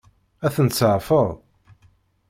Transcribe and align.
Ad 0.45 0.51
ten-tseɛfeḍ? 0.55 1.29